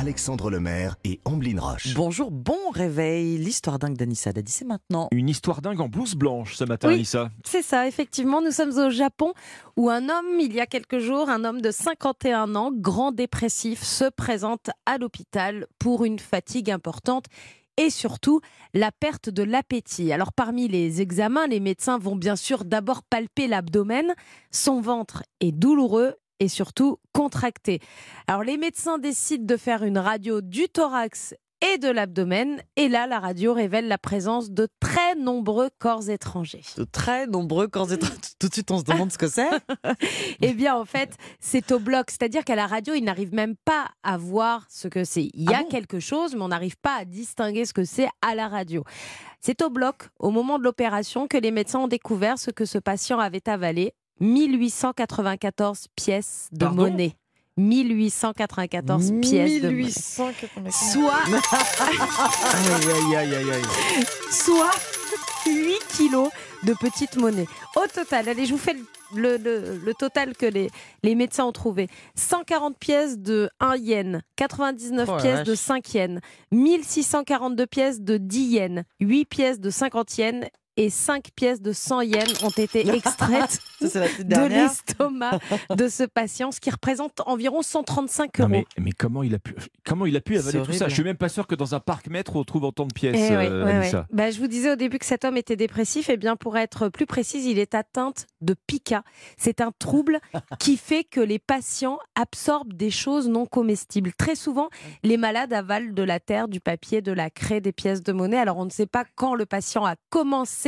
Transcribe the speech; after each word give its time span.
Alexandre 0.00 0.48
Lemaire 0.48 0.96
et 1.04 1.20
Amblin 1.26 1.60
Roche. 1.60 1.92
Bonjour, 1.94 2.30
bon 2.30 2.70
réveil. 2.72 3.36
L'histoire 3.36 3.78
dingue 3.78 3.98
d'Anissa 3.98 4.32
Dadi, 4.32 4.50
c'est 4.50 4.64
maintenant. 4.64 5.08
Une 5.12 5.28
histoire 5.28 5.60
dingue 5.60 5.78
en 5.78 5.90
blouse 5.90 6.14
blanche 6.14 6.56
ce 6.56 6.64
matin, 6.64 6.88
Oui. 6.88 6.94
Anissa. 6.94 7.28
C'est 7.44 7.60
ça, 7.60 7.86
effectivement. 7.86 8.40
Nous 8.40 8.50
sommes 8.50 8.78
au 8.78 8.88
Japon 8.88 9.34
où 9.76 9.90
un 9.90 10.08
homme, 10.08 10.40
il 10.40 10.54
y 10.54 10.60
a 10.60 10.64
quelques 10.64 11.00
jours, 11.00 11.28
un 11.28 11.44
homme 11.44 11.60
de 11.60 11.70
51 11.70 12.54
ans, 12.54 12.70
grand 12.74 13.12
dépressif, 13.12 13.82
se 13.82 14.08
présente 14.08 14.70
à 14.86 14.96
l'hôpital 14.96 15.66
pour 15.78 16.06
une 16.06 16.18
fatigue 16.18 16.70
importante 16.70 17.26
et 17.76 17.90
surtout 17.90 18.40
la 18.72 18.92
perte 18.92 19.28
de 19.28 19.42
l'appétit. 19.42 20.12
Alors 20.12 20.32
parmi 20.32 20.66
les 20.66 21.02
examens, 21.02 21.46
les 21.46 21.60
médecins 21.60 21.98
vont 21.98 22.16
bien 22.16 22.36
sûr 22.36 22.64
d'abord 22.64 23.02
palper 23.02 23.48
l'abdomen. 23.48 24.14
Son 24.50 24.80
ventre 24.80 25.24
est 25.40 25.52
douloureux 25.52 26.14
et 26.40 26.48
surtout 26.48 26.98
contracté. 27.12 27.80
Alors 28.26 28.42
les 28.42 28.56
médecins 28.56 28.98
décident 28.98 29.44
de 29.44 29.56
faire 29.56 29.84
une 29.84 29.98
radio 29.98 30.40
du 30.40 30.68
thorax 30.68 31.34
et 31.62 31.78
de 31.78 31.88
l'abdomen 31.88 32.62
et 32.76 32.88
là 32.88 33.06
la 33.06 33.18
radio 33.18 33.52
révèle 33.52 33.86
la 33.86 33.98
présence 33.98 34.50
de 34.50 34.66
très 34.80 35.14
nombreux 35.14 35.68
corps 35.78 36.08
étrangers. 36.08 36.62
De 36.76 36.84
très 36.84 37.26
nombreux 37.26 37.68
corps 37.68 37.92
étrangers. 37.92 38.16
Tout 38.38 38.48
de 38.48 38.54
suite, 38.54 38.70
on 38.70 38.78
se 38.78 38.84
demande 38.84 39.12
ce 39.12 39.18
que 39.18 39.28
c'est. 39.28 39.50
Eh 40.42 40.54
bien, 40.54 40.74
en 40.74 40.86
fait, 40.86 41.14
c'est 41.38 41.70
au 41.70 41.78
bloc. 41.78 42.10
C'est-à-dire 42.10 42.44
qu'à 42.44 42.54
la 42.54 42.66
radio, 42.66 42.94
ils 42.94 43.04
n'arrivent 43.04 43.34
même 43.34 43.56
pas 43.66 43.88
à 44.02 44.16
voir 44.16 44.66
ce 44.70 44.88
que 44.88 45.04
c'est. 45.04 45.28
Il 45.34 45.50
y 45.50 45.54
Ah 45.54 45.58
a 45.58 45.62
bon 45.62 45.68
quelque 45.68 46.00
chose, 46.00 46.34
mais 46.34 46.40
on 46.40 46.48
n'arrive 46.48 46.78
pas 46.78 46.96
à 47.00 47.04
distinguer 47.04 47.66
ce 47.66 47.74
que 47.74 47.84
c'est 47.84 48.08
à 48.22 48.34
la 48.34 48.48
radio. 48.48 48.82
C'est 49.40 49.60
au 49.62 49.68
bloc, 49.68 50.08
au 50.18 50.30
moment 50.30 50.58
de 50.58 50.64
l'opération, 50.64 51.26
que 51.28 51.36
les 51.36 51.50
médecins 51.50 51.80
ont 51.80 51.88
découvert 51.88 52.38
ce 52.38 52.50
que 52.50 52.64
ce 52.64 52.78
patient 52.78 53.18
avait 53.18 53.48
avalé 53.48 53.92
1894 54.20 55.86
pièces 55.96 56.48
de 56.52 56.64
Pardon 56.64 56.82
monnaie. 56.82 57.16
1894 57.56 59.12
pièces 59.20 59.60
de 59.62 59.68
monnaie. 59.68 59.84
1880. 59.84 60.70
Soit, 60.70 61.12
Aïe, 62.54 63.16
aïe, 63.16 63.16
aïe, 63.16 63.34
aïe, 63.34 63.50
aïe. 63.50 64.04
soit 64.30 64.70
8 65.46 65.78
kilos 65.96 66.28
de 66.62 66.74
petite 66.74 67.16
monnaie. 67.16 67.46
Au 67.76 67.86
total, 67.92 68.28
allez, 68.28 68.46
je 68.46 68.52
vous 68.52 68.58
fais 68.58 68.76
le, 69.14 69.36
le- 69.38 69.80
le 69.84 69.94
total 69.94 70.36
que 70.36 70.46
les, 70.46 70.70
les 71.02 71.14
médecins 71.14 71.44
ont 71.44 71.52
trouvé. 71.52 71.88
140 72.14 72.78
pièces 72.78 73.18
de 73.18 73.50
1 73.60 73.76
yen, 73.76 74.22
99 74.36 75.08
Oh 75.08 75.16
la 75.16 75.20
pièces 75.22 75.36
vache. 75.38 75.46
de 75.46 75.54
5 75.54 75.94
yens, 75.94 76.20
1642 76.52 77.66
pièces 77.66 78.00
de 78.00 78.16
10 78.18 78.40
yens, 78.52 78.82
8 79.00 79.24
pièces 79.24 79.60
de 79.60 79.70
50 79.70 80.18
yens 80.18 80.44
et 80.76 80.90
5 80.90 81.28
pièces 81.34 81.60
de 81.60 81.72
100 81.72 82.00
yens 82.02 82.42
ont 82.44 82.50
été 82.50 82.88
extraites 82.94 83.58
Ça, 83.86 84.00
de 84.18 84.48
l'estomac 84.48 85.38
de 85.76 85.88
ce 85.88 86.04
patient, 86.04 86.52
ce 86.52 86.60
qui 86.60 86.70
représente 86.70 87.20
environ 87.26 87.62
135 87.62 88.38
Non, 88.38 88.44
euros. 88.44 88.50
mais, 88.50 88.66
mais 88.78 88.92
comment 88.92 89.22
il 89.22 89.34
a 89.34 89.38
pu, 89.38 89.54
comment 89.84 90.06
il 90.06 90.16
a 90.16 90.20
pu 90.20 90.38
avaler 90.38 90.62
tout 90.62 90.72
ça? 90.72 90.88
Je 90.88 90.94
suis 90.94 91.02
même 91.02 91.16
pas 91.16 91.28
sûr 91.28 91.46
que 91.46 91.54
dans 91.54 91.74
un 91.74 91.80
parc 91.80 92.08
maître 92.08 92.36
on 92.36 92.44
trouve 92.44 92.64
autant 92.64 92.86
de 92.86 92.92
pièces, 92.94 93.16
Eh 93.18 93.36
ouais, 93.36 93.48
euh, 93.48 93.64
ouais, 93.64 93.72
Anissa. 93.72 93.98
ouais. 94.00 94.04
Bah, 94.12 94.30
je 94.30 94.38
vous 94.38 94.46
disais 94.46 94.72
au 94.72 94.76
début 94.76 94.98
que 94.98 95.06
cet 95.06 95.24
homme 95.24 95.36
était 95.36 95.56
dépressif. 95.56 96.08
Et 96.08 96.16
bien, 96.16 96.36
pour 96.36 96.56
être 96.56 96.88
plus 96.88 97.06
précise, 97.06 97.46
il 97.46 97.58
est 97.58 97.74
atteint 97.74 98.12
de 98.40 98.54
pica. 98.66 99.02
C'est 99.36 99.60
un 99.60 99.72
trouble 99.78 100.20
qui 100.58 100.76
fait 100.76 101.04
que 101.04 101.20
les 101.20 101.38
patients 101.38 101.98
absorbent 102.14 102.72
des 102.74 102.90
choses 102.90 103.28
non 103.28 103.46
comestibles. 103.46 104.12
Très 104.16 104.34
souvent, 104.34 104.68
les 105.02 105.16
malades 105.16 105.52
avalent 105.52 105.92
de 105.92 106.02
la 106.02 106.20
terre, 106.20 106.48
du 106.48 106.60
papier, 106.60 107.02
de 107.02 107.12
la 107.12 107.30
craie, 107.30 107.60
des 107.60 107.72
pièces 107.72 108.02
de 108.02 108.12
monnaie. 108.12 108.38
Alors, 108.38 108.58
on 108.58 108.64
ne 108.64 108.70
sait 108.70 108.86
pas 108.86 109.04
quand 109.16 109.34
le 109.34 109.46
patient 109.46 109.84
a 109.84 109.94
commencé 110.10 110.59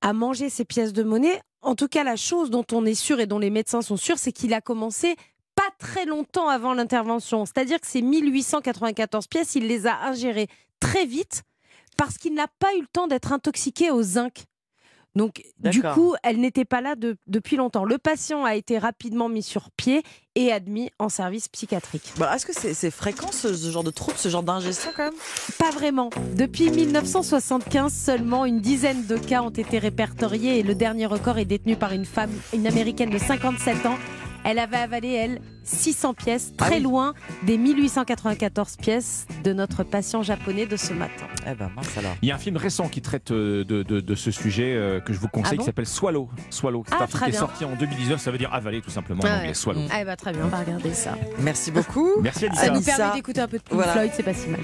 À 0.00 0.12
manger 0.12 0.50
ces 0.50 0.64
pièces 0.64 0.92
de 0.92 1.02
monnaie. 1.02 1.40
En 1.62 1.74
tout 1.74 1.88
cas, 1.88 2.04
la 2.04 2.16
chose 2.16 2.50
dont 2.50 2.64
on 2.72 2.84
est 2.84 2.94
sûr 2.94 3.18
et 3.20 3.26
dont 3.26 3.38
les 3.38 3.50
médecins 3.50 3.82
sont 3.82 3.96
sûrs, 3.96 4.18
c'est 4.18 4.32
qu'il 4.32 4.54
a 4.54 4.60
commencé 4.60 5.16
pas 5.54 5.70
très 5.78 6.04
longtemps 6.04 6.48
avant 6.48 6.74
l'intervention. 6.74 7.44
C'est-à-dire 7.46 7.80
que 7.80 7.86
ces 7.86 8.02
1894 8.02 9.26
pièces, 9.26 9.54
il 9.54 9.66
les 9.66 9.86
a 9.86 10.02
ingérées 10.02 10.48
très 10.80 11.06
vite 11.06 11.42
parce 11.96 12.18
qu'il 12.18 12.34
n'a 12.34 12.46
pas 12.58 12.74
eu 12.76 12.82
le 12.82 12.86
temps 12.86 13.06
d'être 13.06 13.32
intoxiqué 13.32 13.90
au 13.90 14.02
zinc. 14.02 14.44
Donc, 15.16 15.42
du 15.58 15.80
coup, 15.94 16.14
elle 16.22 16.38
n'était 16.40 16.64
pas 16.64 16.80
là 16.80 16.94
de- 16.94 17.16
depuis 17.26 17.56
longtemps. 17.56 17.84
Le 17.84 17.98
patient 17.98 18.44
a 18.44 18.54
été 18.54 18.78
rapidement 18.78 19.28
mis 19.28 19.42
sur 19.42 19.70
pied 19.70 20.02
et 20.34 20.52
admis 20.52 20.90
en 20.98 21.08
service 21.08 21.48
psychiatrique. 21.48 22.12
Bah, 22.18 22.30
Est-ce 22.36 22.44
que 22.46 22.52
c'est 22.52 22.74
c'est 22.74 22.90
fréquent 22.90 23.32
ce, 23.32 23.54
ce 23.54 23.70
genre 23.70 23.82
de 23.82 23.90
trouble, 23.90 24.18
ce 24.18 24.28
genre 24.28 24.42
d'ingestion 24.42 24.90
quand 24.94 25.04
même? 25.04 25.14
Pas 25.58 25.70
vraiment. 25.70 26.10
Depuis 26.36 26.70
1975, 26.70 27.92
seulement 27.92 28.44
une 28.44 28.60
dizaine 28.60 29.06
de 29.06 29.16
cas 29.16 29.42
ont 29.42 29.50
été 29.50 29.78
répertoriés 29.78 30.58
et 30.58 30.62
le 30.62 30.74
dernier 30.74 31.06
record 31.06 31.38
est 31.38 31.44
détenu 31.46 31.76
par 31.76 31.92
une 31.92 32.04
femme, 32.04 32.30
une 32.52 32.66
américaine 32.66 33.10
de 33.10 33.18
57 33.18 33.86
ans. 33.86 33.96
Elle 34.44 34.58
avait 34.58 34.76
avalé, 34.76 35.08
elle, 35.08 35.40
600 35.66 36.14
pièces, 36.14 36.52
Ah 36.58 36.64
très 36.66 36.76
oui. 36.76 36.82
loin 36.82 37.14
des 37.42 37.58
1894 37.58 38.76
pièces 38.76 39.26
de 39.44 39.52
notre 39.52 39.82
patient 39.82 40.22
japonais 40.22 40.66
de 40.66 40.76
ce 40.76 40.92
matin. 40.92 41.26
Eh 41.46 41.54
ben 41.54 41.70
mince 41.74 41.96
alors. 41.98 42.14
Il 42.22 42.28
y 42.28 42.32
a 42.32 42.36
un 42.36 42.38
film 42.38 42.56
récent 42.56 42.88
qui 42.88 43.02
traite 43.02 43.30
euh, 43.32 43.64
de, 43.64 43.82
de- 43.82 44.00
de 44.00 44.14
ce 44.14 44.30
sujet 44.30 44.74
euh, 44.74 45.00
que 45.00 45.12
je 45.12 45.18
vous 45.18 45.28
conseille 45.28 45.52
Ah 45.54 45.56
bon 45.56 45.62
qui 45.62 45.66
s'appelle 45.66 45.86
Swallow. 45.86 46.28
Swallow. 46.50 46.84
C'est 46.88 46.94
Ah, 46.98 47.02
un 47.02 47.06
film 47.06 47.24
qui 47.24 47.30
est 47.30 47.38
sorti 47.38 47.64
en 47.64 47.74
2019, 47.76 48.20
ça 48.20 48.30
veut 48.30 48.38
dire 48.38 48.52
avaler 48.54 48.80
tout 48.80 48.90
simplement 48.90 49.22
en 49.24 49.26
anglais. 49.38 49.54
Swallow. 49.54 49.80
Ah 49.92 50.04
bah 50.04 50.16
très 50.16 50.32
bien, 50.32 50.42
on 50.44 50.48
va 50.48 50.58
regarder 50.60 50.94
ça. 50.94 51.14
Merci 51.40 51.70
beaucoup. 51.70 52.10
Merci 52.22 52.46
Anissa. 52.46 52.62
Ça 52.66 52.70
nous 52.70 52.80
permet 52.80 53.14
d'écouter 53.14 53.40
un 53.40 53.48
peu 53.48 53.58
de 53.58 53.62
Pink 53.62 53.74
Voilà. 53.74 53.92
Floyd, 53.92 54.12
c'est 54.14 54.22
pas 54.22 54.34
si 54.34 54.48
mal. 54.48 54.60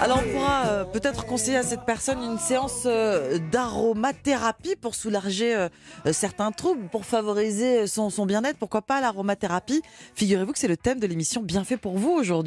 Alors 0.00 0.22
on 0.26 0.32
pourra 0.32 0.66
euh, 0.66 0.84
peut-être 0.84 1.26
conseiller 1.26 1.58
à 1.58 1.62
cette 1.62 1.84
personne 1.84 2.22
une 2.22 2.38
séance 2.38 2.82
euh, 2.86 3.38
d'aromathérapie 3.52 4.76
pour 4.80 4.94
soulager 4.94 5.66
certains 6.12 6.52
troubles, 6.52 6.88
pour 6.90 7.04
favoriser 7.04 7.86
son, 7.86 8.10
son 8.10 8.26
bien-être. 8.26 8.56
Pourquoi 8.58 8.82
pas 8.82 9.00
l'aromathérapie? 9.00 9.82
Figurez-vous 10.38 10.52
que 10.52 10.58
c'est 10.60 10.68
le 10.68 10.76
thème 10.76 11.00
de 11.00 11.06
l'émission 11.08 11.42
Bien 11.42 11.64
fait 11.64 11.76
pour 11.76 11.98
vous 11.98 12.10
aujourd'hui. 12.10 12.46